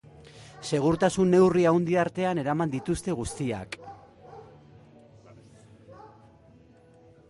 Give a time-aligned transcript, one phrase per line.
[0.69, 3.79] Segurtasun neurri handi artean eraman dituzte guztiak.